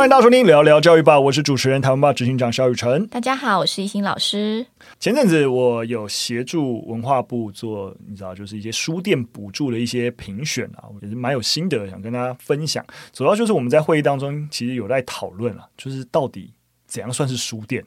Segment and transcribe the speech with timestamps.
[0.00, 3.06] 欢迎大家收听聊聊教育吧，我是主持人台湾吧执行长肖雨辰。
[3.08, 4.64] 大家好，我是一心老师。
[4.98, 12.82] 前阵子我有协助文化部做，你知道，就是一些书店补助的一些评选啊，我也是蛮有心得，想跟大家分享。
[13.12, 16.50] 主要就是我们在会议当中其实有在讨论啊，就是到底。
[16.90, 17.84] 怎样算是书店？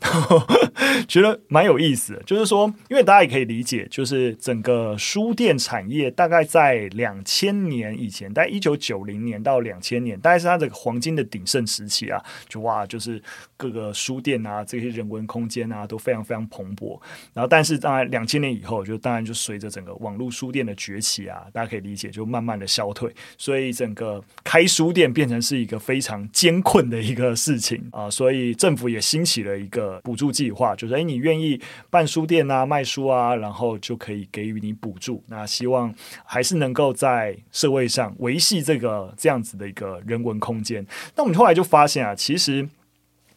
[1.10, 13.21] 觉得蛮有意思的，就是说，因为大家也可以理解，就是整个书店产业大概在两千年以前，在一九九零年到两千年，大概是它这个黄金的鼎盛时期啊，就哇，就是
[13.58, 16.97] 各个书店啊，这些人文空间啊，都非常非常蓬勃。
[17.33, 28.93] 然后，但是当然两千年以后，就当然就随着整个网络书店的崛起啊，大家可以理解，就慢慢的消退，所以整个开书店变成是一个非常艰困的一个事情啊，所以政府。
[28.93, 35.23] 也兴起了一个补助计划，就是诶，你愿意办书店啊、卖书啊，然后就可以给予你补助。
[35.28, 40.86] 那希望还是能够在社会上维系这个这样子的一个人文空间。
[41.16, 42.67] 那我们后来就发现啊，其实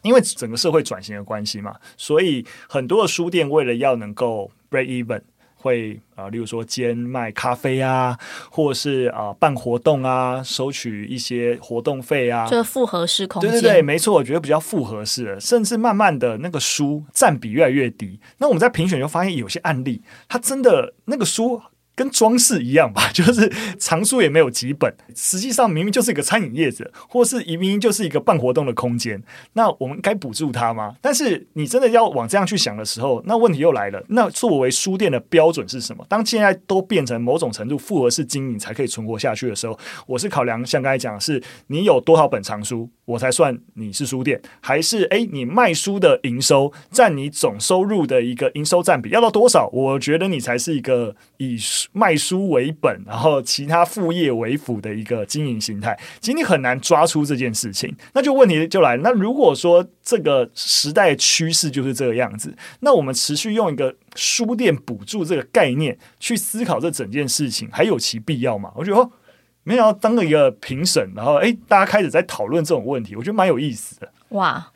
[0.03, 5.21] 因为整个社会转型的关系嘛，所以很多的书店为了要能够 break even。
[5.57, 8.17] 会啊、呃，例如说兼卖咖啡啊，
[8.49, 18.19] 或者是啊、呃、办活动啊，收取一些活动费啊，这个复合式空间，对对对，没错，我觉得比较复合式的，甚至慢慢的那个书占比越来越低。
[18.37, 21.61] 那我们在评选就发现有些案例，它真的那个书。
[21.97, 29.19] 跟装饰一样吧， 就是藏书也没有几本，实际上明明就是一个餐饮业者，或是明明就是一个办活动的空间，
[29.53, 30.95] 那我们该补助他吗？
[31.01, 34.03] 但是你真的要往这样去想的时候，那问题又来了。
[34.09, 36.05] 那作为书店的标准是什么？
[36.07, 39.75] 当现在都变成某种程度复合式经营才可以存活下去的时候，
[40.05, 49.67] 我是考量像刚才讲是你有多少本藏书，我才算你是书店，还是诶，你卖书的营收占你总收入的一个营收占比要到多少？
[49.73, 51.57] 我觉得你才是一个以。
[51.91, 57.95] 卖书为本，然后其他副业为辅的一个经营形态，其实你很难抓出这件事情。
[58.13, 68.71] 那就问题就来了，那如果说这个时代趋势就是这个样子，那我们持续用一个书店补助这个概念去思考这整件事情，还有其必要吗？
[68.75, 69.09] 我觉得，
[69.63, 74.11] 没想到当了一个评审，然后诶，大家开始在讨论这种问题，我觉得蛮有意思的。
[74.29, 74.69] 哇，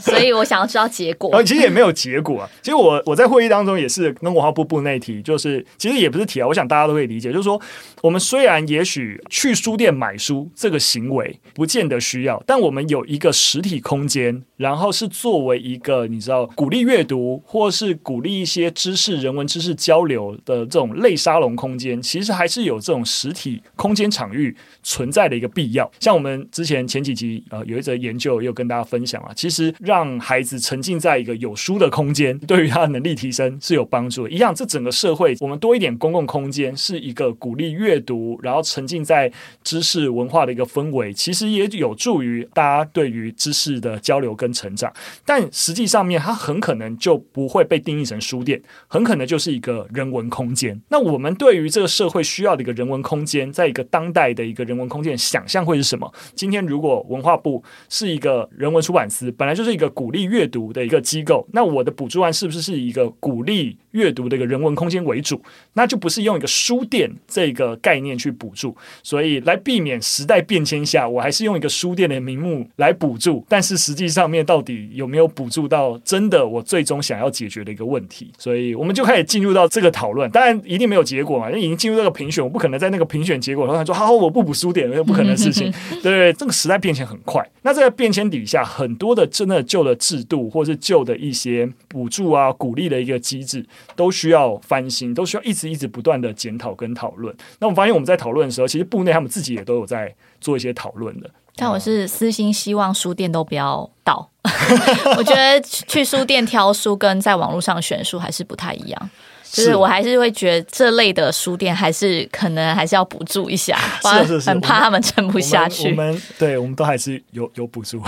[0.00, 1.30] 所以我想要知道结果。
[1.44, 2.50] 其实也没有结果啊。
[2.62, 6.46] 其实我我在会议当中也是跟文化部部内提，就是其实也不是提啊。
[6.46, 7.60] 我想大家都可以理解，就是说
[8.00, 25.90] 我们虽然也许去书店买书这个行为不见得需要，但我们有一个实体空间，然后是作为一个你知道鼓励阅读或是鼓励一些知识人文知识交流的这种类沙龙空间，其实还是有这种实体空间场域存在的一个必要。
[26.00, 28.77] 像我们之前前几集呃有一则研究也有跟大。
[28.82, 34.30] 分享啊，其实让孩子沉浸在一个有书的空间， 对于他的能力提升是有帮助的。
[34.30, 39.30] 一样，这整个社会我们多一点公共空间，是一个鼓励阅读，然后沉浸在
[39.62, 44.92] 知识文化的一个氛围，其实也有助于大家对于知识的交流跟成长。
[45.24, 50.80] 但实际上面，它很可能就不会被定义成书店，很可能就是一个人文空间。
[50.88, 56.12] 那我们对于这个社会需要的一个人文空间，在一个当代的一个人文空间想象会是什么？
[56.34, 65.40] 今天如果文化部是一个人文出版司本来就是一个鼓励阅读的一个机构，那我的补助案是不是是一个鼓励阅读的一个人文空间为主？
[65.74, 78.30] 那就不是用一个书店这个概念去补助，所以来避免时代变迁下，我还是用一个书店的名目来补助，但是实际上面到底有没有补助到真的我最终想要解决的一个问题？
[78.38, 85.72] 所以我们就开始进入到这个讨论，当然一定没有结果嘛，因为已经进入这个评选，我不可能在那个评选结果上说好，我不补书店，那不可能的事情。
[86.02, 93.64] 对，这个时代变迁很快，那这个变迁底下很多的真的旧的制度，或是旧的一些补助啊、鼓励的一个机制，
[93.96, 97.34] 都需要翻新，都需要一直一直不断的检讨跟讨论。
[97.58, 101.30] 那我们发现我们在讨论的时候，其实部内他们自己也都有在做一些讨论的。
[101.56, 104.30] 但我是私心希望书店都不要倒，
[105.18, 109.10] 我觉得去书店挑书跟在网络上选书还是不太一样。
[109.50, 115.88] 就是我还是会觉得这类的书店还是可能还是要补助一下，是是是，很怕他们撑不下去。
[115.88, 118.00] 我们，对我们都还是有有补助，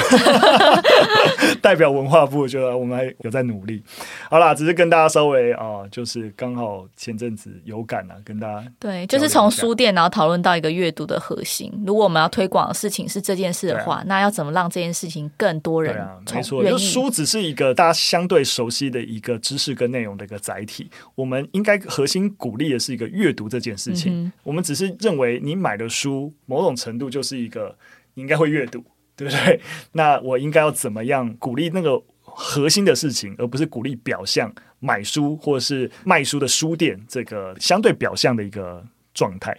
[1.63, 3.83] 代表文化部，觉得我们还有在努力。
[4.29, 11.73] 好啦，只是跟大家稍微啊、呃，就是刚好前阵子有感啊，跟大家对，就是从书店然后讨论到一个阅读的核心。
[11.87, 15.97] 如果我们要推广的事情是这件事的话，啊、那要怎么让这件事情更多人？
[15.97, 21.30] 啊没错，就书只是一个大家相对熟悉的一个知识跟内容的一个载体，我们。
[21.31, 24.25] 我们应该核心鼓励的是一个阅读这件事情。
[24.25, 27.79] 嗯、我们只是认为你买的书某种程度就是一个
[28.15, 28.85] 你应该会阅读，
[29.15, 29.61] 对不对？
[29.93, 38.85] 那我应该要怎么样鼓励那个核心的事情，而不是鼓励表象买书或者是卖书的书店这个相对表象的一个
[39.15, 39.57] 状态。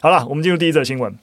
[0.00, 1.16] 好了，我们进入第一则新闻。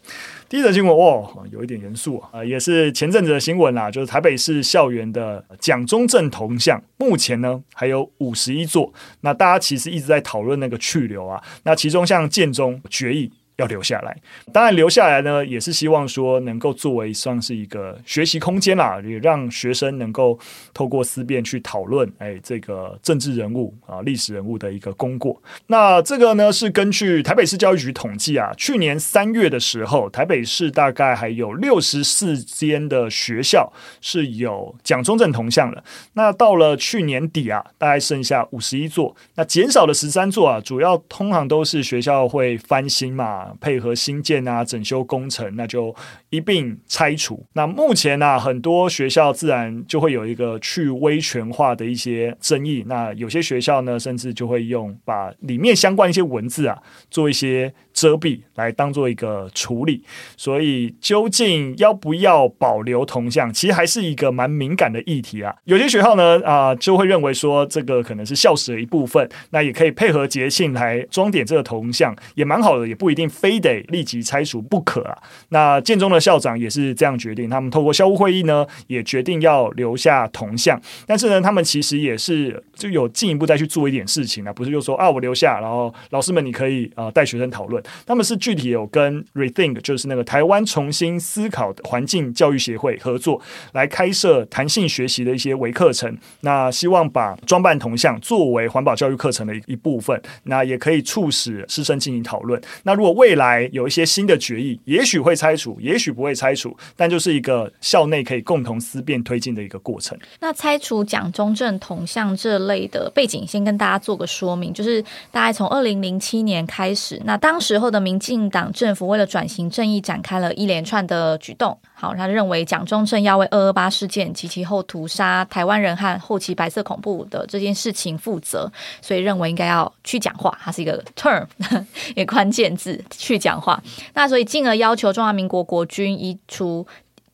[0.51, 8.93] 第一则新闻哦，有一点严肃啊，也是前阵子的新闻啦，就是台北市校园的蒋中正铜像，目前呢还有五十一座。
[9.21, 13.31] 那大家其实一直在讨论那个去留啊，那其中像建中决议。
[13.61, 14.17] 要留下来，
[14.51, 20.37] 当然留下来呢，也是希望说能够作为算是一个学习空间啦，也让学生能够
[20.73, 25.39] 透过思辨去讨论，哎，这个政治人物啊、历史人物的一个功过。
[25.67, 33.71] 那这个呢，是根据台北市教育局统计啊，去年三月的时候，台北市大概还有六十四间的学校
[34.01, 35.83] 是有蒋中正铜像的。
[36.13, 43.50] 那到了去年底啊，大概剩下五十一座，那减少了十三座啊，主要通常都是学校会翻新嘛。
[43.59, 45.93] 配合新建啊、整修工程，那就
[46.31, 47.45] 一并拆除。
[47.53, 52.83] 那目前呢、很多学校自然就会有一个去威权化的一些争议。
[52.87, 56.75] 那有些学校呢，甚至就会用把里面相关一些文字啊，
[57.11, 57.71] 做一些。
[57.93, 60.01] 遮蔽来当做一个处理，
[60.37, 65.53] 所以究竟要不要保留铜像，其实还是一个蛮敏感的议题啊。
[65.65, 75.17] 有些学校呢，啊、就会认为说这个可能是校史的一部分，那也可以配合节庆来装点这个铜像，也蛮好的，也不一定非得立即拆除不可啊。
[75.49, 87.83] 那建中的校长也是这样决定，他们透过校务会议呢，也决定要留下铜像，但是呢，他们其实也是就有进一步再去做一点事情啊，不是就说啊，我留下，然后老师们你可以啊、带学生讨论。
[88.05, 93.41] 他们是具体有跟 Rethink，就是那个台湾重新思考的环境教育协会合作，
[93.73, 96.15] 来开设弹性学习的一些微课程。
[96.41, 102.61] 那希望把装扮铜像作为环保教育课程的一一部分，那也可以促使师生进行讨论。
[102.83, 110.17] 那如果未来有一些新的决议，也许会拆除，也许不会拆除，但就是一个校内可以共同思辨推进的一个过程。
[110.39, 121.77] 那拆除蒋中正铜像这类的背景，先跟大家做个说明，就是大概从二零零七年开始，那当时候的民进党政府为了转型正义，展开了一连串的举动。
[121.93, 128.71] 好，他认为蒋中正要为二二八事件及其后屠杀台湾人和后期白色恐怖的这件事情负责，
[129.03, 131.45] 所以认为应该要去讲话，它是一个 term，
[132.15, 133.79] 一个关键字去讲话。
[134.15, 136.87] 那所以进而要求中华民国国军移除。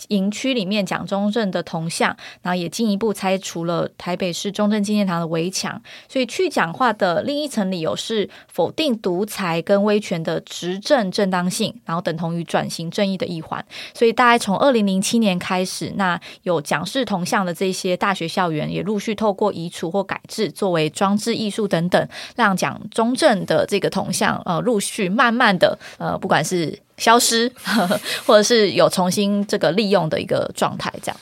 [0.10, 13.66] 营区里面蒋中正的铜像，然后也进一步拆除了台北市中正纪念堂的围墙，所以去讲话的另一层理由是否定独裁跟威权的执政正当性，然后等同于转型正义的一环。
[13.96, 26.78] 所以大概从二零零七年开始，那有蒋氏铜像的这些大学校园也陆续透过移除或改制作为装置艺术等等，让蒋中正的这个铜像呃陆续慢慢的呃不管是。
[26.98, 27.52] 消失，
[28.26, 31.18] 或者是有重新这个利用的一个状态，这样。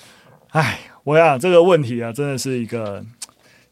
[0.50, 3.04] 哎，我想这个问题啊，真的是一个。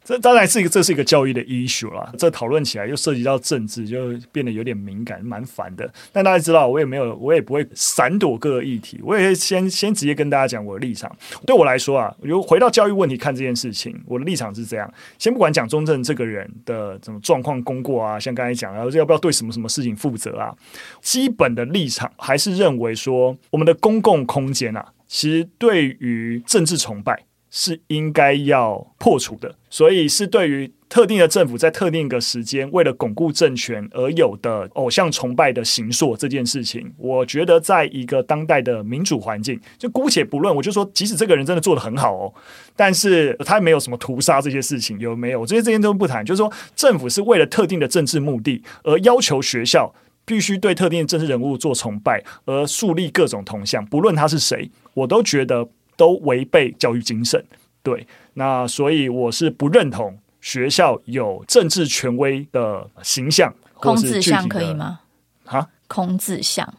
[0.04, 2.12] 这当然是一个，这是一个教育的 issue 啦。
[2.18, 5.90] 这讨论起来又涉及到政治，就变得有点敏感，蛮烦的。
[6.12, 9.00] 但大家知道，我也没有，我也不会闪躲各个议题。
[9.02, 11.10] 我也先先直接跟大家讲我的立场。
[11.46, 20.54] 对我来说啊，如果回到教育问题看这件事情，我的立场是这样：先不管蒋中正这个人的什么状况功过啊，像刚才讲，然后要不要对什么什么事情负责啊，
[21.00, 27.24] 基本的立场还是认为说，我们的公共空间啊，其实对于政治崇拜。
[27.56, 42.34] 是应该要破除的，所以是对于特定的政府在特定一个时间为了巩固政权而有的偶像崇拜的形塑这件事情，我觉得在一个当代的民主环境，就姑且不论，我就说，即使这个人真的做得很好哦，
[42.74, 45.46] 但是他没有什么屠杀这些事情，有没有？
[45.46, 49.94] 这些这些都不谈，就是说，政府是为了特定的政治目的而要求学校
[50.24, 55.68] 必须对特定的政治人物做崇拜，而树立各种铜像，不论他是谁，我都觉得。
[55.96, 57.44] 都违背教育精神，
[57.82, 65.00] 对，那所以我是不认同学校有政治权威的形象，孔子像可以吗？
[65.46, 66.74] 啊，孔子像，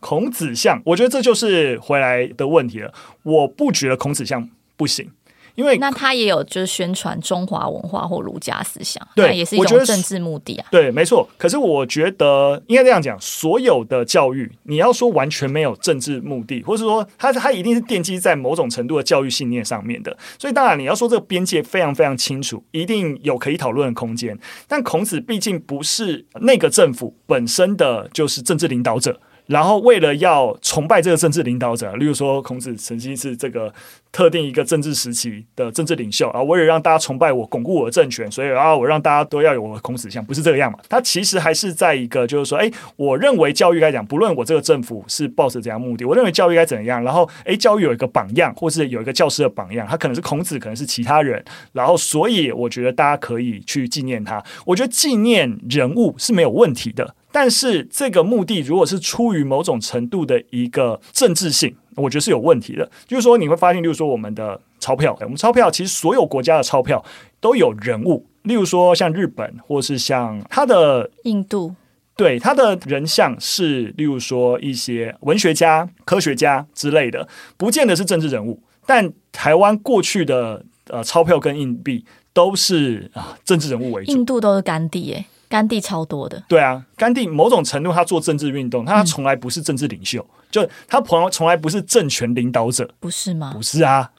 [0.00, 2.92] 孔子像，我觉得这就是回来的问题了。
[3.22, 5.10] 我不觉得孔子像不行。
[5.58, 10.68] 因为那他也有就是宣传中华文化或儒家思想，对，也是一种政治目的啊。
[10.70, 11.28] 对，没错。
[11.36, 20.16] 可是我觉得应该这样讲，所有的教育，你要说完全没有政治目的，或者说他他一定是奠基在某种程度的教育信念上面的。
[20.38, 24.38] 所以当然你要说这个边界非常非常清楚，一定有可以讨论的空间。
[24.68, 29.20] 但孔子毕竟不是那个政府本身的就是政治领导者。
[29.48, 33.72] 然后，为了要崇拜这个政治领导者，例如说孔子曾经是这个
[34.12, 40.78] 特定一个政治时期的政治领袖啊，为了让大家崇拜我，巩固我的政权，所以啊，我让大家都要有我的孔子像，不是这个样嘛？
[40.86, 47.02] 他其实还是在一个，就是说，哎，我认为教育该讲，不论我这个政府是抱着怎样目的，我认为教育该怎样。
[47.02, 51.42] 然后，哎，教育有一个榜样，或是有一个教师的榜样，他可能是孔子，可能是其他人。
[51.72, 54.44] 然后，所以我觉得大家可以去纪念他。
[54.66, 57.14] 我觉得纪念人物是没有问题的。
[57.30, 62.90] 但是这个目的如果是出于某种程度的一个政治性，我觉得是有问题的。
[63.06, 67.04] 就是说，你会发现，例如说我们的钞票，我们钞票其实所有国家的钞票
[67.40, 71.74] 都有人物，例如说像日本，或是像它的印度。
[72.16, 78.60] 对，他的人像是，例如说一些文学家、科学家之类的，不见得是政治人物。
[78.84, 84.10] 但台湾过去的呃钞票跟硬币都是啊政治人物为主。
[84.10, 86.42] 印度都是甘地，诶，甘地超多的。
[86.48, 93.52] 对啊，甘地某种程度他做政治运动，他从来不是政治领袖，嗯、就他朋友从来不是政权领导者，不是吗？
[93.52, 94.10] 不是啊。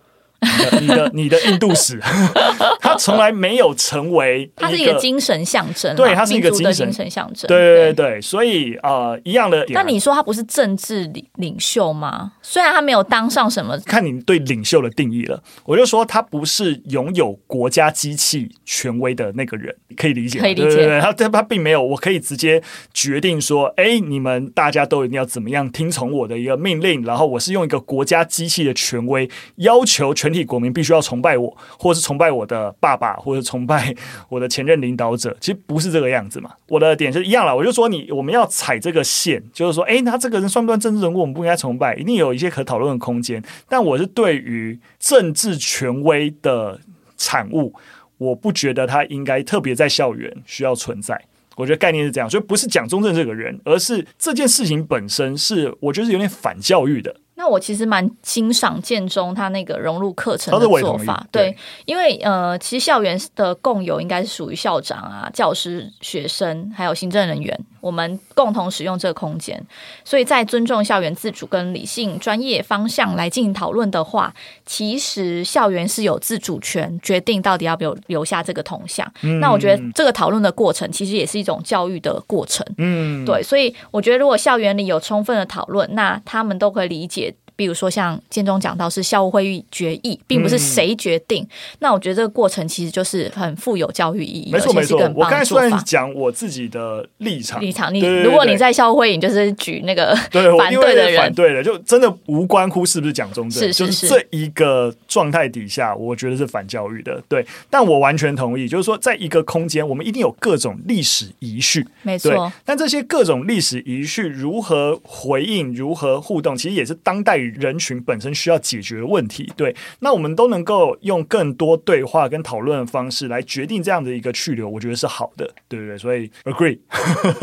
[0.81, 2.00] 你的你的印度史，
[2.79, 9.65] 他从来没有成为，他是一个精神象征，对，他是一个精神象征，对对对，所以呃，一样的。
[9.69, 12.31] 那你说他不是政治领领袖吗？
[12.41, 15.43] 虽然他没有当上什么，看你对领袖的定义了。
[15.65, 20.67] 我就说他不是拥有国家机器权威的那个人，可以理解，可以理解。
[20.69, 22.62] 对对对，他他并没有，我可以直接
[22.93, 30.28] 决定说，哎，你们大家都一定要怎么样听从我的一个命令，然后我是用一个国家机器的权威要求全。
[30.29, 33.91] 全体国民必须要崇拜我，或者是崇拜我的爸爸，或者崇拜
[34.29, 35.36] 我的前任领导者。
[35.41, 36.51] 其实不是这个样子嘛。
[36.67, 37.55] 我的点是一样了。
[37.55, 41.21] 我就说你，我们要踩这个线，就是说，诶，那这个人算不算政治人物？
[41.21, 43.43] 我们不应该崇拜，一定有一些可讨论的空间。
[43.67, 46.79] 但我是对于政治权威的
[47.17, 47.74] 产物，
[48.19, 51.19] 我不觉得他应该特别在校园需要存在。
[51.55, 57.15] 我觉得概念是这样，所以不是蒋中正这个人，而是这件事情本身是我觉得是有点反教育的。
[57.39, 69.58] 那我其实蛮欣赏建中他那个融入课程的做法，对，对，因为呃，其实校园的共有应该是属于校长啊、教师、学生还有行政人员，我们共同使用这个空间，
[70.03, 74.34] 所以在尊重校园自主跟理性专业方向来进行讨论的话，
[74.65, 79.10] 其实校园是有自主权决定到底要不要留下这个铜像。
[79.22, 79.39] 嗯。
[79.39, 87.28] 那我觉得这个讨论的过程其实也是一种教育的过程，嗯，对，所以我觉得如果校园里有充分的讨论，那他们都可以理解。
[87.60, 91.44] 比如说，像建中讲到是校务会议决议，并不是谁决定。
[91.44, 91.50] 嗯、
[91.80, 94.50] 那我觉得这个过程其实就是很富有教育意义。
[94.50, 100.16] 没错没错，我刚才虽然讲我自己的立场，立场，你如果你在校务会议，你就是举那个
[100.58, 107.22] 反对的人，反对的，就真的无关乎是不是讲中正，是是是，就是这一个状态底下，我觉得是反教育的。
[107.28, 112.50] 对，但我完全同意，就是说，在一个空间，我们一定有各种历史遗绪，没错。
[112.63, 117.49] 但这些各种历史遗绪如何回应，如何互动，其实也是当代。
[117.49, 125.98] 人人群本身需要解决问题，对，那我们都能够用更多对话跟讨论的方式来决定这样的一个去留，我觉得是好的，对不对？
[125.98, 126.79] 所以 agree。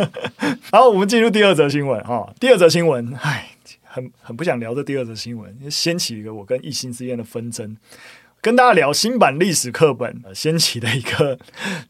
[0.70, 2.32] 好，我们进入第二则新闻哈。
[2.40, 3.50] 第二则新闻，唉，
[3.82, 7.76] 很很不想聊这第二则新闻，掀起一个我跟一心之间的纷争。
[8.46, 11.36] 跟大家聊新版历史课本掀起的一个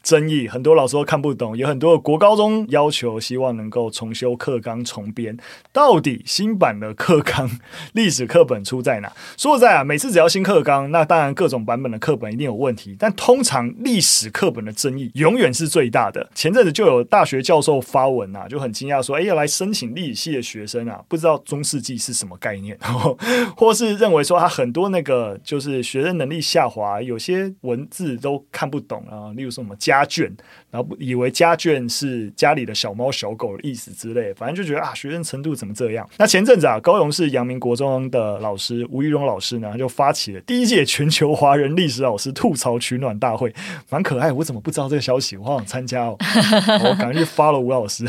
[0.03, 5.37] 争议，很多老师都看不懂，有很多国高中要求希望能够重修课纲重编。
[5.71, 7.47] 到底新版的课纲
[7.93, 9.13] 历史课本出在哪？
[9.37, 16.27] 说实在啊，每次只要新课纲，那当然各种版本的课本一定有问题，但通常历史课本的争议永远是最大的。
[16.35, 22.79] 前阵子就有大学教授发文啊，就很惊讶说：“哎，要来申请历史系的学生啊，不知道中世纪是什么概念，
[23.55, 30.31] 或是认为说他很多那个就是学生能力。”下滑，有些文字都看不懂啊，例如说什么家眷，
[30.71, 36.09] 然后以为家眷是家里的小猫小狗的意思之类，反正就觉得啊，学生程度怎么这样？
[36.19, 43.53] 那前阵子啊，高雄市阳明国中的老师吴玉荣老师呢，就发起了第一届全球华人历史老师吐槽取暖大会，
[43.91, 44.31] 蛮可爱。
[44.31, 45.37] 我怎么不知道这个消息？
[45.37, 46.17] 我好想参加哦，
[46.85, 48.05] 我赶快去 follow 吴老师。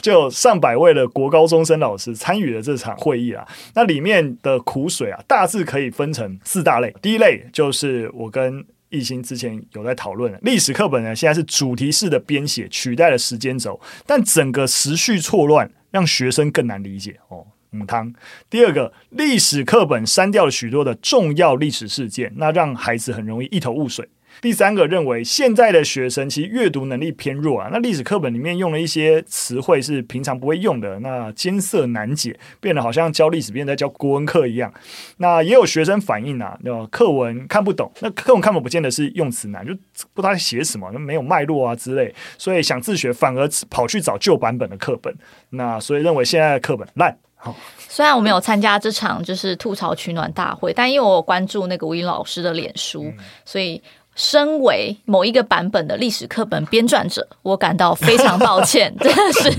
[0.00, 6.94] 就上百位的国高中生老师参与了这场会议啊，那里面的苦水啊，大致可以分成四大类。
[7.00, 17.46] 第一类就是我跟艺兴之前有在讨论的历史课本呢，现在是主题式的编写，取代了时间轴，但整个时序错乱，让学生更难理解哦。
[17.70, 18.12] 母汤。
[18.50, 24.08] 第二个，历史课本删掉了许多的重要历史事件，那让孩子很容易一头雾水。
[24.40, 34.72] 第三个认为现在的学生其实阅读能力偏弱啊，那历史课本里面用了一些词汇是平常不会用的，那艰涩难解，变得好像教历史变成在教国文课一样。
[35.18, 39.74] 那也有学生反映啊，那课文看不懂，那课文看不懂不见得是用词难，就
[40.14, 45.14] 不知道写什么，那没有脉络啊之类，所以想自学反而跑去找旧版本的课本。
[45.50, 47.16] 那所以认为现在的课本烂。
[47.42, 47.56] 好，
[47.88, 53.82] 虽然我没有参加这场就是吐槽取暖大会，但因为我有关注那个吴英老师的脸书，嗯、所以。
[54.20, 59.50] 身为某一个版本的历史课本编撰者，我感到非常抱歉， 真的是。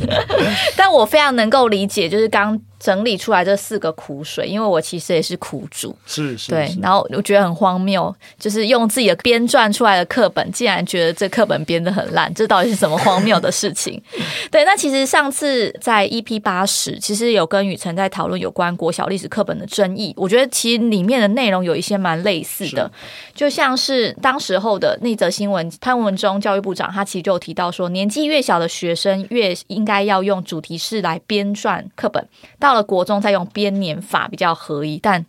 [0.77, 14.01] 但我非常能够理解，就是刚整理出来这四个苦水，因为我其实也是苦主，是是，对，然后我觉得很荒谬，就是用自己的编撰出来的课本，竟然觉得这课本编的很烂，这到底是什么荒谬的事情？
[14.49, 22.91] 对，那其实上次在 EP 八十，其实有跟雨辰在讨论有关国小历史课本的争议，我觉得其实里面的内容有一些蛮类似的，
[23.35, 32.27] 就像是当时候的那则新闻，潘文忠教育部长他其实就有提到说，年纪越小的学生越应该要用主题式来编撰课本。
[32.57, 35.25] 到到了国中再用编年法比较合宜，但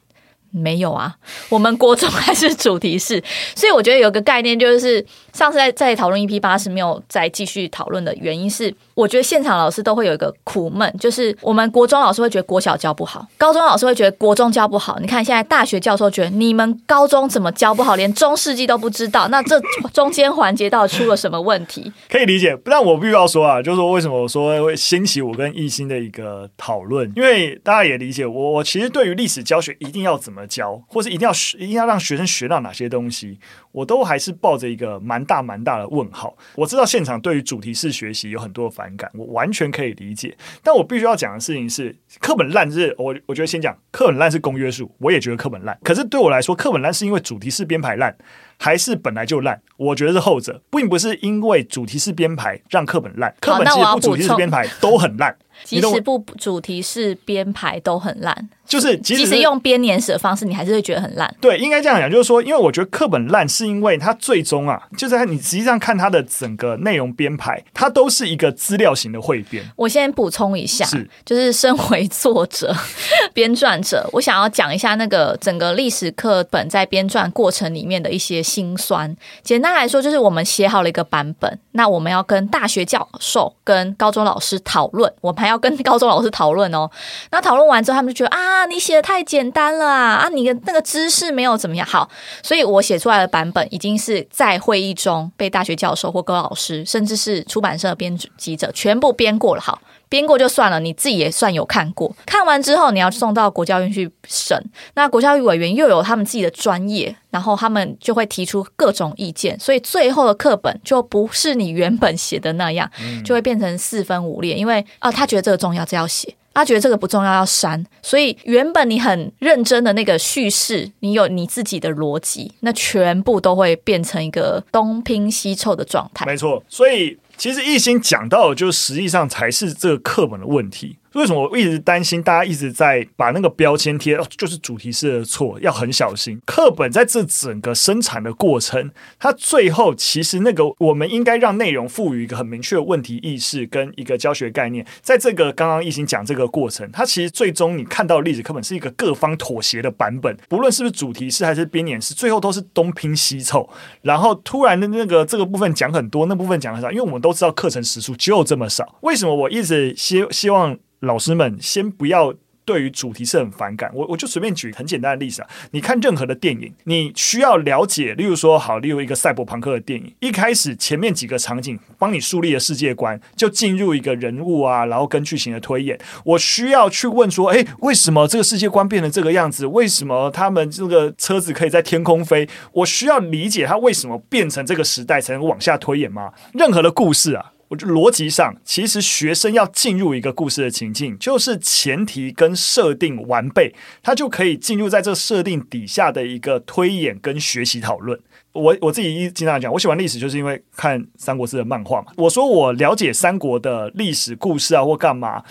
[0.52, 1.16] 没有啊，
[1.48, 3.22] 我们国中还是主题式，
[3.56, 5.04] 所以我觉得有个概念就是。
[5.32, 14.98] 上次在在讨论 EP 八十没有再继续讨论的原因是，我觉得现场老师都会有一个苦闷，就是我们国中老师会觉得国小教不好，高中老师会觉得国中教不好。
[15.00, 19.58] 你看现在大学教授觉得你们高中怎么教不好，连中世纪都不知道，那这
[19.94, 21.90] 中间环节到底出了什么问题？
[22.10, 33.38] 可以理解，但我必须要说啊，就是说为什么我说会兴起我跟艺兴的一个讨论，因为大家也理解我，我其实对于历史教学一定要怎么教，或是一定要学，一定要让学生学到哪些东西。
[33.70, 36.36] 我都还是抱着一个蛮大蛮大的问号。
[36.54, 40.36] 我知道现场对于主题式学习有很多的反感，我完全可以理解。
[40.62, 45.78] 但我必须要讲的事情是，课本烂是，我我觉得先讲课本烂是公约数，我也觉得课本烂。
[45.82, 48.14] 可是对我来说，课本烂是因为主题式编排烂，
[48.58, 49.60] 还是本来就烂？
[49.78, 53.34] 我觉得是后者，并不是因为主题式编排让课本烂。
[53.40, 55.34] 课本其实不主题式编排都很烂，
[55.64, 58.50] 即使不主题式编排都很烂。
[58.72, 61.30] 就是即使，即使用编年史的方式，你还是会觉得很烂。
[61.42, 69.62] 对，应该这样讲，就是说，因为我觉得课本烂，是因为它最终啊，就是你实际上看它的整个内容编排，它都是一个资料型的汇编。
[69.76, 72.74] 我先补充一下，是就是身为作者、
[73.34, 79.14] 编撰者，我想要讲一下那个整个历史课本在编撰过程里面的一些辛酸。
[79.42, 86.90] 简单来说，就是我们写好了一个版本，那我们要跟大学教授、跟高中老师讨论，我们还要跟 高中老师讨论哦。
[87.30, 88.61] 那讨论完之后，他们就觉得啊。
[88.62, 90.14] 啊，你写的太简单了啊！
[90.14, 92.08] 啊，你的那个知识没有怎么样好，
[92.44, 99.60] 所以我写出来的版本已经是在会议中被大学教授或高老师，甚至是出版社的编辑者全部编过了。
[99.60, 102.14] 好，编过就算了，你自己也算有看过。
[102.24, 104.56] 看完之后，你要送到国教院去审，
[104.94, 112.88] 那国教育委员又有他们自己的专业，然后他们就会提出各种意见，所以最后的课本就不是你原本写的那样，
[113.24, 114.54] 就会变成四分五裂。
[114.54, 116.36] 因为啊，他觉得这个重要，这要写。
[116.54, 126.26] 他觉得这个不重要，要删，所以原本你很认真的那个叙事，你有你自己的逻辑，那全部都会变成一个东拼西凑的状态。
[126.26, 130.96] 没错，所以其实一心讲到的，就实际上才是这个课本的问题。
[131.14, 136.40] 为什么我一直担心大家一直在把那个标签贴，就是主题式的错，要很小心。
[136.46, 144.86] 课本在这整个生产的过程，它最后其实那个我们应该让内容赋予一个很明确的问题意识跟一个教学概念。
[145.00, 153.68] 在这个刚刚一心讲这个过程，它其实最终你看到的历史课本是一个各方妥协的版本，不论是不是主题式还是编年史，最后都是东拼西凑。
[154.00, 158.96] 然后突然的那个这个部分讲很多，那部分讲很少，因为我们都知道课程时数就这么少。
[159.02, 160.78] 为什么我一直希希望？
[161.02, 162.32] 老师们，先不要
[162.64, 163.90] 对于主题是很反感。
[163.92, 179.66] 我我就随便举很简单的例子啊，你看任何的电影，你需要了解，例如说，好，例如一个赛博朋克的电影，一开始前面几个场景帮你树立了世界观，就进入一个人物啊，然后跟剧情的推演，我需要去问说，诶，为什么这个世界观变成这个样子？
[179.66, 182.48] 为什么他们这个车子可以在天空飞？
[182.74, 186.32] 我需要理解它为什么变成这个时代，才能往下推演吗？
[186.54, 187.52] 任何的故事啊。
[187.78, 198.18] 逻辑上，其实学生要进入一个故事的情境，就是前提跟设定完备，他就可以进入在这设定底下的一个推演跟学习讨论。
[198.52, 202.12] 我我自己一经常讲，我喜欢历史，就是因为看三国志的漫画嘛。
[202.16, 205.42] 我说我了解三国的历史故事啊，或干嘛。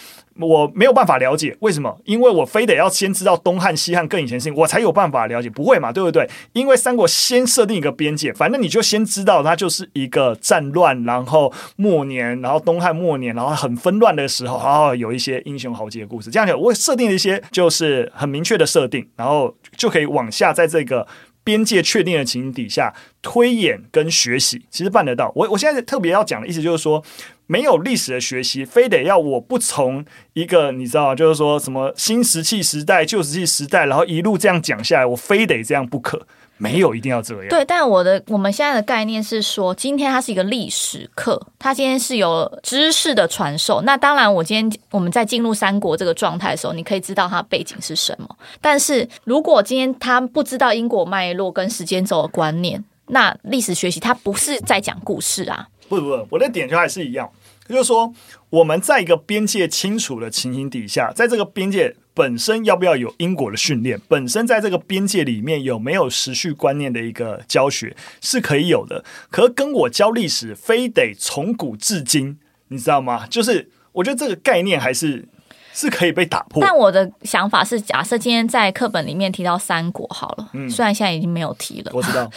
[0.42, 5.52] 我没有办法了解为什么，因为我非得要先知道东汉、西汉更以前的事情，我才有办法了解。
[5.52, 6.28] 不会嘛，对不对？
[6.54, 16.30] 因为三国先设定一个边界，反正你就先知道它就是一个战乱，然后末年，然后东汉末年，然后很纷乱的时候，然后有一些英雄豪杰的故事。
[16.30, 21.06] 这样讲，我设定了一些就是很明确的设定，然后就可以往下在这个
[21.44, 25.32] 边界确定的情形底下推演跟学习，其实办得到。
[25.36, 27.04] 我我现在特别要讲的意思就是说。
[27.48, 36.26] 没有历史的学习，非得要我不从一个你知道，就是说什么新石器时代、旧石器时代，然后一路这样讲下来，我非得这样不可。
[36.62, 37.48] 没有一定要这样。
[37.50, 43.82] 对，但我的我们现在的概念是说，今天它是一个历史课，它今天是有知识的传授。
[43.82, 48.30] 那当然，我今天我们在进入三国这个状态的时候，你可以知道它背景是什么。
[48.62, 55.68] 但是如果今天他不知道因果脉络跟时间轴的观念，那历史学习它不是在讲故事啊。
[55.90, 57.28] 不不不，我的点就还是一样。
[57.68, 58.14] 就是说
[58.50, 69.04] 我们在一个边界清楚的情形底下，在这个边界本身要不要有因果的训练，本身在这个边界里面有没有时序观念的一个教学是可以有的。
[69.30, 73.26] 可跟我教历史，非得从古至今，你知道吗？
[73.28, 75.28] 就是我觉得这个概念还是。
[75.74, 82.30] 是可以被打破，但我的想法是，假设今天在课本里面提到三国好了，嗯，虽然现在已经没有提了，我知道，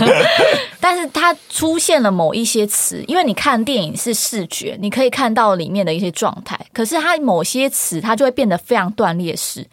[0.78, 9.66] 但是它出现了某一些词，因为你看电影是视觉，你可以看到里面的一些状态，可是它某些词它就会变得非常断裂式，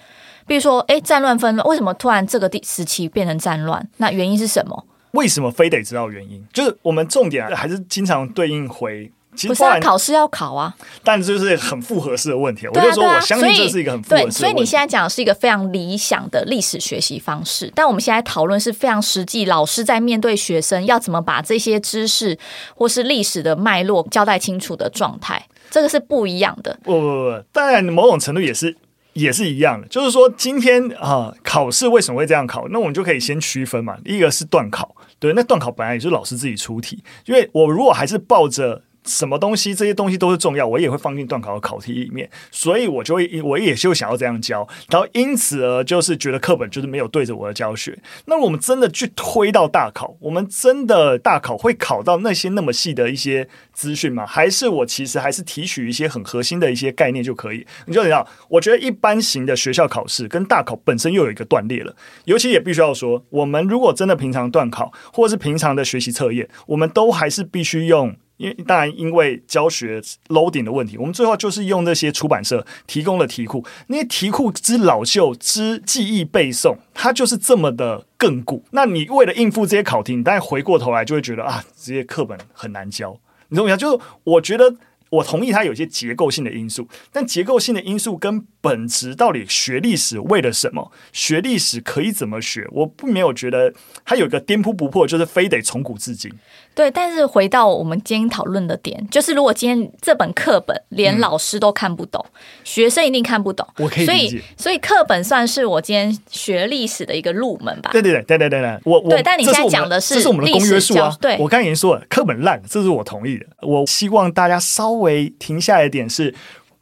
[0.46, 3.86] 比如说，哎，战乱纷乱，为什么突然这个地时期变成战乱？
[3.98, 4.86] 那原因是什么？
[5.12, 6.46] 为什么非得知道原因？
[6.54, 9.12] 就是我们重点还是经常对应回。
[9.46, 10.74] 不是啊，考试要考啊，
[11.04, 12.66] 但就是很复合式的问题。
[12.68, 14.40] 我就说，我相信这是一个很复合式的问题。
[14.40, 22.38] 对，所以你现在讲的是一个非常理想的历史学习方式，但我们现在讨论是非常实际，老师在面对学生要怎么把这些知识
[22.74, 26.80] 或是历史的脉络交代清楚的状态，这个是不一样的。
[26.84, 28.76] 不不不，当然某种程度也是
[29.14, 29.88] 也是一样的。
[29.88, 32.68] 就是说，今天啊，考试为什么会这样考？
[32.70, 33.98] 那我们就可以先区分嘛。
[34.06, 38.82] 一个是段考，对，那段考本来也是老师自己出题，因为我如果还是抱着。
[39.08, 39.74] 什么东西？
[39.74, 47.98] 这些东西都是重要，我也会放进段考的考题里面，所以我就会，我也就想要这样教，然后因此而就是觉得课本就是没有对着我的教学。
[48.26, 54.26] 那我们真的去推到大考，我们真的大考会考到那些那么细的一些资讯吗？
[54.26, 57.66] 还是我其实还是提取一些很核心的一些概念就可以？
[57.86, 68.16] 你就知道，我觉得一般型的学校考试跟大考本身又有一个断裂了，尤其也必须要说，我们如果真的平常段考或者是平常的学习测验，我们都还是必须用。
[68.38, 78.64] 因为当然，因为教学 loading 的问题，我们最后就是用那些出版社提供的题库，那些题库之老旧、之记忆背诵，它就是这么的亘古。
[78.72, 83.20] 那你为了应付这些考题，你当然回过头来就会觉得啊，这些课本很难教。
[83.50, 83.78] 你懂我意思？
[83.78, 84.76] 就是我觉得。
[85.10, 90.92] 我同意它有些结构性的因素，但结构性的因素跟本质到底学历史为了什么？
[91.14, 92.68] 学历史可以怎么学？
[92.72, 96.32] 我并没有觉得它有一个颠扑不破，就是非得从古至今。
[96.76, 103.68] 对，但是回到我们今天讨论的点，就是如果今天这本课本连老师都看不懂，嗯、学生一定看不懂。
[103.78, 107.90] 我可以理解，所以所以课本算是我今天学历史的一个入门吧。
[107.92, 111.16] 对对对对对对对，我我对，但你现在讲的是这是我们的公约数啊。
[111.20, 113.46] 对，我刚才已经说了，课本烂，这是我同意的。
[113.62, 116.34] 我希望大家稍微停下来一点，是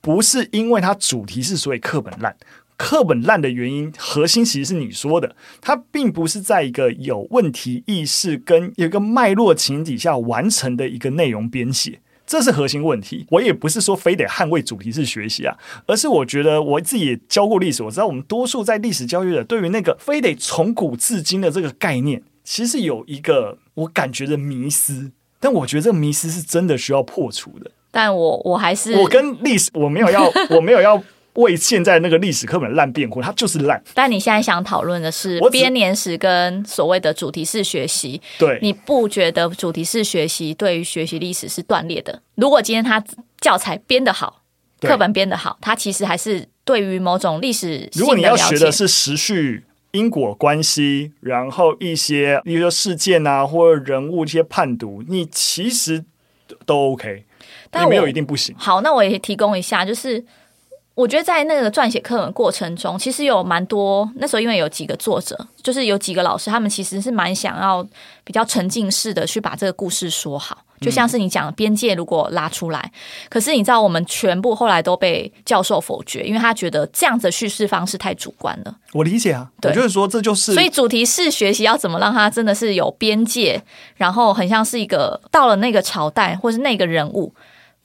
[0.02, 2.36] 不是因为它主题是所以课本烂？
[2.78, 13.26] 课本烂的原因核心其实是你说的，它并不是在一个有问题意识跟有一个脉络情底下完成的一个内容编写，这是核心问题。
[13.30, 27.72] 我也不是说非得捍卫主题式学习啊，而是我觉得我自己也教过历史，我知道我们多数在历史教育的对于那个非得从古至今的这个概念，其实有一个我感觉的迷思，但我觉得这个迷思是真的需要破除的。
[27.96, 31.02] 但我我还是我跟历史我没有要我没有要
[31.36, 33.82] 为现在那个历史课本烂辩护，它就是烂。
[33.94, 42.22] 但你现在想讨论的是编年史跟所谓的主题式学习，对，你不觉得主题式学习对于学习历史是断裂的？
[42.36, 43.02] 如果今天他
[43.40, 44.42] 教材编得好，
[44.82, 47.90] 课本编得好，它其实还是对于某种历史。
[47.94, 56.04] 如果你要学的是时序、因果关系，然后一些比如说事件啊或者人物一些判读，你其实
[56.66, 57.24] 都 OK。
[57.76, 58.56] 但没有一定不行。
[58.58, 60.24] 好，那我也提供一下，就是
[60.94, 64.10] 我觉得在那个撰写课文过程中，其实有蛮多。
[64.16, 67.86] 那时候因为有几个作者，就是有几个老师，他们其实是蛮想要
[68.24, 70.60] 比较沉浸式的去把这个故事说好。
[70.82, 72.92] 就像是你讲的边界如果拉出来，
[73.30, 78.76] 可是你知道我们全部后来都被教授否决，因为他觉得这样子叙事方式太主观了。
[78.92, 80.54] 我理解啊，对，我就是说这就是。
[80.54, 83.60] 所以主题式学习要怎么让他真的是有边界，
[83.96, 87.34] 然后很像是一个到了那个朝代或是那个人物。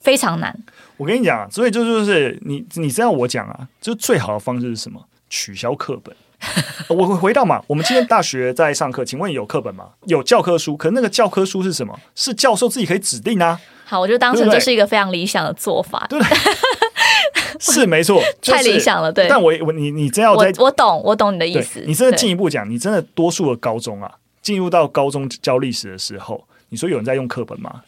[0.01, 0.53] 非常难，
[0.97, 5.01] 我跟你讲，所以就就是你，你知道我讲啊，就最好的方式是什么？
[5.29, 6.13] 取消课本。
[6.89, 9.89] 我会回到嘛，我们今天大学在上课，请问有课本吗？
[10.07, 11.97] 有教科书，可是那个教科书是什么？
[12.15, 13.59] 是教授自己可以指定啊。
[13.85, 16.37] 好，我就当成这是一个非常理想的做法，对不对？
[17.61, 19.27] 是没错，太理想了，对。
[19.27, 21.83] 但我我你你真要在，我懂，我懂你的意思。
[21.85, 24.11] 你真的进一步讲，你真的多数的高中啊，
[24.41, 27.83] 进入到高中教历史的时候，你说有人在用课本吗？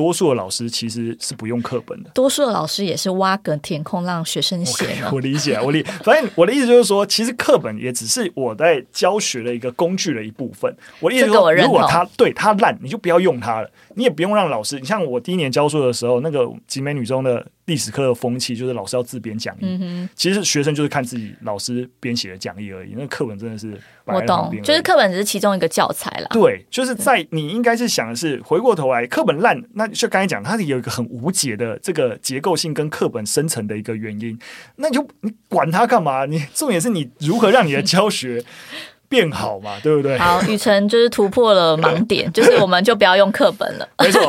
[0.00, 4.86] 多数的老师其实是不用课本的，多数的老师也是挖个填空让学生写。
[4.86, 5.82] Okay, 我理解，我理。
[6.02, 10.74] 反正我的意思就是说，其实课本也只是我在教学的一个工具的一部分。
[11.00, 14.80] 我的意思说，如果它对它烂，你就不要用它了，你也不用让老师。
[14.80, 17.46] 你像我第一年教书的时候，那个集美女中的。
[17.70, 19.60] 历史课的风气，就是老师要自编讲义。
[19.62, 22.94] 嗯哼，其实学生就是看自己老师编写的讲义而已。
[22.96, 26.26] 那课本真的是我懂，就是课本只是其中一个教材啦。
[26.32, 34.36] 对，就是在你应该是想的是回过头来，课本烂，那就刚才讲，它有一个很无解的这个结构性跟课本深层的一个原因。
[34.74, 36.26] 那你就你管它干嘛？
[36.26, 38.42] 你重点是你如何让你的教学。
[39.10, 40.16] 变好嘛，对不对？
[40.16, 43.86] 好，雨辰就是突破了盲点， 就是我们就不要用课本了。
[43.98, 44.22] 没错。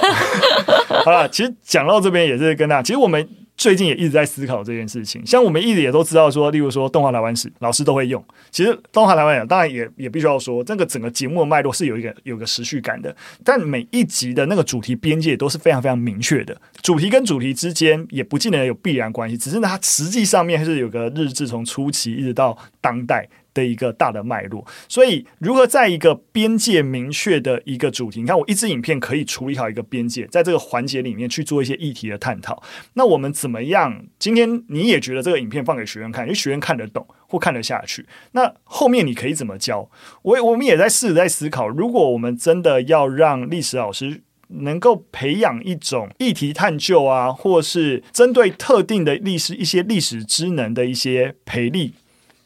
[1.05, 5.23] 好了，其实讲到这边也是跟大家，其实我们最近也一直在思考这件事情。
[5.23, 8.23] 像我们一直也都知道说，例如说动画台湾史，老师都会用。
[8.49, 13.15] 其实动画台湾史当然也也必须要说，这个整个节目的脉络是有一个有个时序感的。
[13.45, 23.27] 但每一集的那个主题边界都是非常非常明确的，主题跟主题之间也不尽然有必然关系，只是，它实际上面是有个日志从初期一直到当代。
[23.53, 32.61] 的一个大的脉络，所以如何在一个边界明确的一个主题，你看我一支影片可以处理好一个边界，在这个环节里面去做一些议题的探讨。
[32.93, 34.05] 那我们怎么样？
[34.17, 38.05] 今天你也觉得这个影片放给学员看，因为学员看得懂或看得下去。
[38.31, 39.89] 那后面你可以怎么教？
[40.21, 51.93] 我我们也在试着在思考，如果我们真的要让历史老师能够培养一种议题探究啊，或是针对特定的历史一些历史知能的一些培力。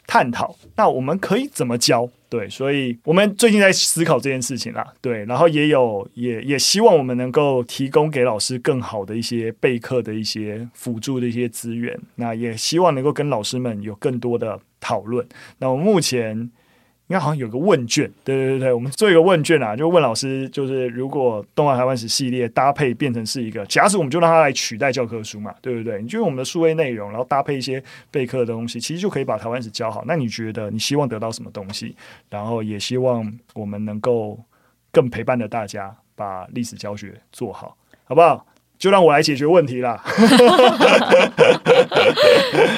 [0.08, 2.10] 探讨，那我们可以怎么教？
[2.30, 4.86] 对，所以我们最近在思考这件事情啦。
[5.02, 11.98] 对，然后也有也也希望我们能够提供给老师更好的一些备课的一些辅助的一些资源。
[12.16, 15.26] 那也希望能够跟老师们有更多的讨论。
[15.60, 16.50] 那我们目前。
[17.08, 26.02] 应该好像有个问卷，对对对，我们做一个问卷啊，就问老师，就是如果动画台湾史系列搭配变成是一个，假使我们就让它来取代教科书嘛，对不对？
[26.02, 30.04] 你就用我们的数位内容，然后搭配一些备课的东西，其实就可以把台湾史教好。
[30.08, 31.96] 那你觉得你希望得到什么东西？
[32.30, 34.40] 然后也希望我们能够
[34.92, 38.46] 更陪伴着大家，把历史教学做好，好不好？
[38.80, 40.02] 就让我来解决问题啦。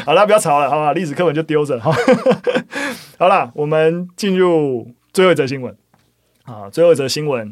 [0.05, 0.91] 好了，不要吵了，好吧？
[0.91, 1.91] 历史课本就丢着哈。
[3.19, 5.75] 好了，我们进入最后一则新闻
[6.43, 7.51] 啊，最后一则新闻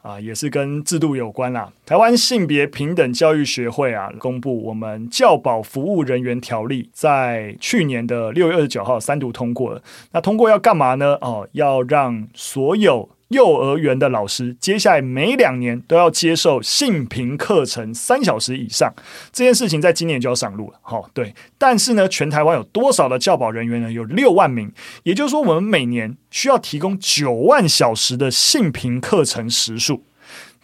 [0.00, 1.70] 啊，也是跟制度有关啦。
[1.84, 9.82] 台湾性别平等教育学会啊，公布我们教保服务人员条例，在去年的六月二十九号三读通过了。
[10.12, 11.18] 那通过要干嘛呢？
[11.20, 18.94] 哦，要让所有幼儿园的老师接下来每两年都要接受性平课程三小时以上，
[19.32, 20.78] 这件事情在今年就要上路了。
[20.80, 23.92] 好，对，但是呢，全台湾有多少的教保人员呢？
[23.92, 30.04] 有六万名，也就是说，我们每年需要提供九万小时的性平课程时数。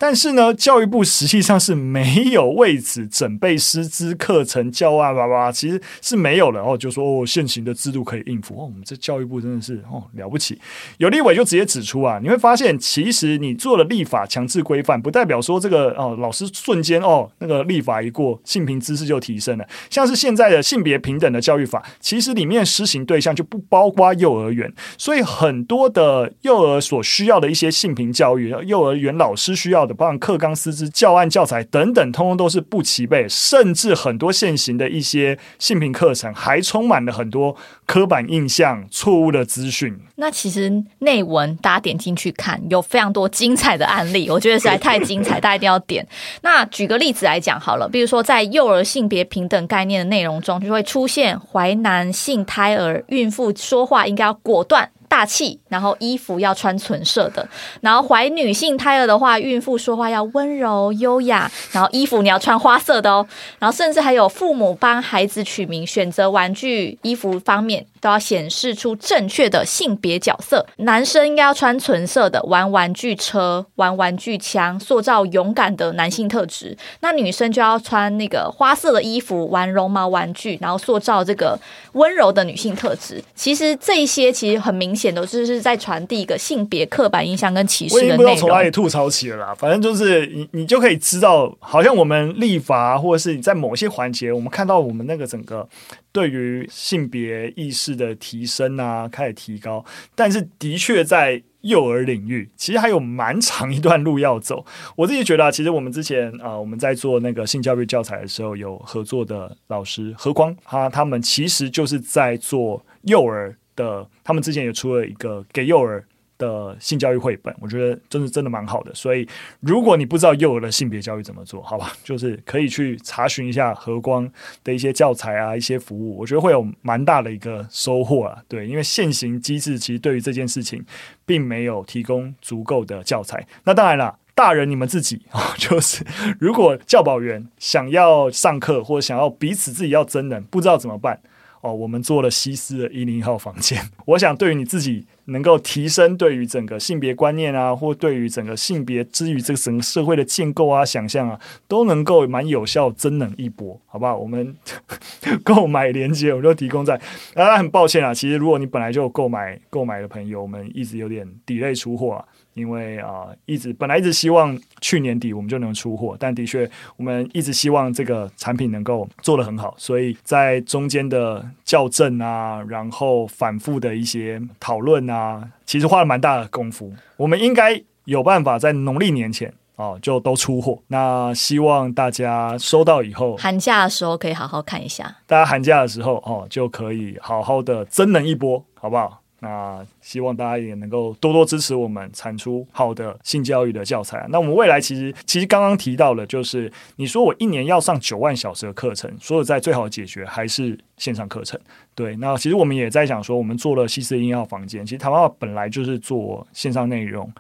[0.01, 6.59] 但是呢，教育部实际上是没有为此准备师资、课程、教案，叭叭，其实是没有的。
[6.63, 8.55] 哦，就说哦，现行的制度可以应付。
[8.55, 10.59] 哦，我们这教育部真的是哦了不起。
[10.97, 19.67] 有立委就直接指出啊，你会发现，其实你做了立法强制规范，不代表说这个哦老师瞬间哦那个立法一过，性平知识就提升了。
[19.91, 29.95] 像是现在的性别平等的教育法，其实里面施行对象就不包括幼儿园，所以很多的幼儿所需要的一些性平教育，幼儿园老师需要的。
[30.01, 39.99] 包括课纲、师资、教案、教材等等，通通都是不齐备，甚至很多现行的一些性平课程还充满了很多刻板印象、错误的资讯。
[40.17, 46.07] 那其实内文大家点进去看，有非常多精彩的案例，我觉得实在太精彩，大家一定要点。
[46.43, 54.89] 那举个例子来讲好了，比如说在幼儿性别平等概念的内容中，就会出现怀男性胎儿、孕妇说话应该要果断。
[55.11, 57.47] 大气，然后衣服要穿纯色的，
[57.81, 63.27] 然后怀女性胎儿的话，孕妇说话要温柔优雅，然后衣服你要穿花色的哦，
[63.59, 81.59] 然后甚至还有父母帮孩子取名、选择玩具、衣服方面都要显示出正确的性别角色，男生应该要穿纯色的，玩玩具车、玩玩具枪，塑造勇敢的男性特质，那女生就要穿那个花色的衣服，玩绒毛玩具，然后塑造这个
[81.95, 83.21] 温柔的女性特质。
[83.35, 85.11] 其实这一些其实很明显。
[85.11, 88.11] 显都是是在传递一个性别刻板印象跟歧视的内容。
[88.11, 95.67] 我也不知道从哪里吐槽起了啦，反正就是你你就可以知道，好像我们立法或者是在某些环节，我们看到我们那个整个
[96.13, 99.83] 对于性别意识的提升啊，开始提高，
[100.15, 104.63] 但是的确在幼儿领域，其实还有蛮长一段路要走。
[104.97, 113.57] 我自己觉得啊，其实我们之前啊，我们在做那个性教育教材的时候，有合作的老师何光，他他们其实就是在做幼儿。
[113.81, 116.05] 的，他们之前也出了一个给幼儿
[116.37, 118.95] 的性教育绘本，我觉得真的真的蛮好的。
[118.95, 119.27] 所以，
[119.61, 124.31] 如果你不知道幼儿的性别教育怎么做，好吧， 就是可以去查询一下和光
[124.63, 128.43] 的一些教材啊，一些服务，我觉得会有蛮大的一个收获啊。
[128.47, 130.85] 对，因为现行机制其实对于这件事情
[131.25, 133.47] 并没有提供足够的教材。
[133.65, 134.19] 那当然了。
[134.33, 136.03] 大人你们自己啊， 就是
[136.39, 141.21] 如果教保员想要上课或者想要彼此自己要真人，不知道怎么办
[141.63, 143.79] 哦，我们做了西斯的一零一号房间。
[144.07, 154.17] 我想对于你自己能够提升对于整个性别观念啊，或对于整个性别之于这个整个社会的建构啊、想象啊，都能够蛮有效增能一波，好不好？
[154.17, 154.57] 我们
[155.45, 156.99] 购买链接我就提供在。
[157.35, 162.25] 啊，很抱歉啊，其实如果你本来就购买购买的朋友，我们一直有点底类出货啊。
[162.61, 176.93] 因为啊、呃，一直本来一直希望去年底我们就能出货，但的确我们一直希望这个产品能够做得很好，所以在中间的校正啊，然后反复的一些讨论啊，其实花了蛮大的功夫。
[177.17, 180.79] 我们应该有办法在农历年前哦就都出货。
[180.89, 185.17] 那希望大家收到以后，寒假的时候可以好好看一下。
[185.27, 189.23] 大家寒假的时候哦就可以好好的增能一波，好不好？
[189.43, 194.27] 那希望大家也能够多多支持我们产出好的性教育的教材。
[194.31, 201.59] 那我们未来其实其实刚刚提到了，就是你说我一年要上九万小时的课程，说实在最好解决还是线上课程。
[201.95, 207.31] 对，那其实我们也在想说，我们做了西斯的一零一号房间，其实台湾本来就是做线上内容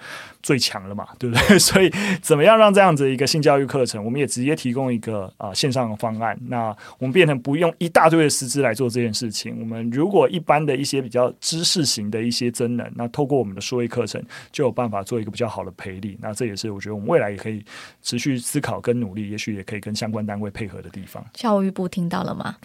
[0.43, 1.57] 最强了嘛，对不对？
[1.59, 9.57] 所以怎么样让这样子一个性教育课程，我们也直接提供一个啊、线上的方案，那我们变成不用一大堆的师资来做这件事情。
[9.61, 16.19] 我们如果一般的一些比较知识型的一些真人，那透过我们的数位课程就有办法做一个比较好的培力。
[16.21, 17.65] 那这也是我觉得我们未来也可以
[18.03, 21.25] 持续思考跟努力，也许也可以跟相关单位配合的地方。
[21.33, 22.57] 教育部听到了吗？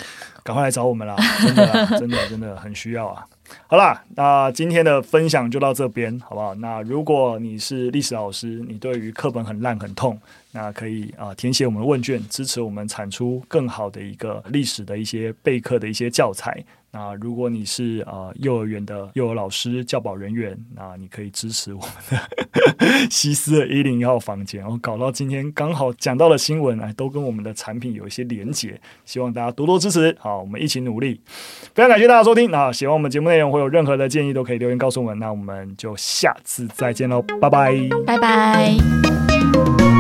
[0.44, 1.16] 赶快来找我们啦！
[1.42, 3.26] 真的啦，真的真的很需要啊！
[3.68, 6.56] 好啦，那今天的分享就到这边，好不好？
[6.56, 10.20] 那如果你是历史老师，你对于课本很烂很痛，
[10.52, 16.64] 那可以啊、呃、填写我们的问卷，支持我们产出更好的一个历史的一些备课的一些教材。
[16.98, 24.62] 那如果你是呃幼儿园的幼儿老师、教保人员，那你可以支持我们的 西斯一零一号房间。
[24.62, 28.80] 然后搞到今天刚好讲到的新闻，哎，都跟我们的产品有一些连结。
[29.04, 31.20] 希望大家多多支持，好，我们一起努力。
[31.74, 32.50] 非常感谢大家收听。
[32.50, 35.20] 那喜欢我们节目内容，会有任何的建议，都可以留言告诉我们。
[35.20, 37.76] 那我们就下次再见喽，拜拜，
[38.08, 39.95] 拜拜。